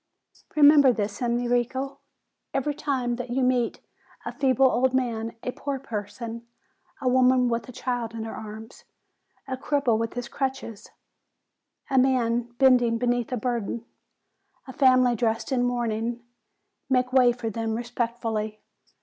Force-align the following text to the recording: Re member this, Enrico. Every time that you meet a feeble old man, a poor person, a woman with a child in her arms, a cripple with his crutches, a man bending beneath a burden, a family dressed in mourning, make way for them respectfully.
Re 0.55 0.63
member 0.63 0.91
this, 0.91 1.21
Enrico. 1.21 1.99
Every 2.55 2.73
time 2.73 3.17
that 3.17 3.29
you 3.29 3.43
meet 3.43 3.81
a 4.25 4.31
feeble 4.33 4.65
old 4.65 4.95
man, 4.95 5.35
a 5.43 5.51
poor 5.51 5.77
person, 5.77 6.47
a 6.99 7.07
woman 7.07 7.49
with 7.49 7.69
a 7.69 7.71
child 7.71 8.15
in 8.15 8.23
her 8.23 8.33
arms, 8.35 8.83
a 9.47 9.55
cripple 9.55 9.99
with 9.99 10.15
his 10.15 10.27
crutches, 10.27 10.89
a 11.91 11.99
man 11.99 12.51
bending 12.57 12.97
beneath 12.97 13.31
a 13.31 13.37
burden, 13.37 13.85
a 14.67 14.73
family 14.73 15.15
dressed 15.15 15.51
in 15.51 15.61
mourning, 15.63 16.23
make 16.89 17.13
way 17.13 17.31
for 17.31 17.51
them 17.51 17.75
respectfully. 17.75 18.59